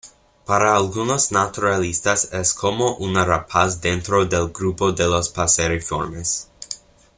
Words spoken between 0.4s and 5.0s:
Para algunos naturalistas es como una rapaz dentro del grupo